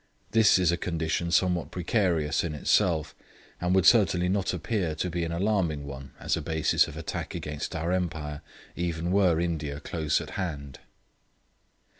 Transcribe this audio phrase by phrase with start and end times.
[0.31, 3.13] This is a condition somewhat precarious in itself,
[3.61, 7.35] and would certainly not appear to be an alarming one as a basis of attack
[7.35, 8.41] against our Empire,
[8.75, 10.79] even were India close at hand.